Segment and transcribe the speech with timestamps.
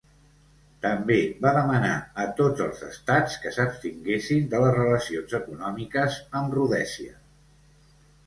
[0.83, 1.91] També va demanar
[2.21, 7.13] a tots els estats que s'abstinguessin de les relacions econòmiques amb Rhodèsia.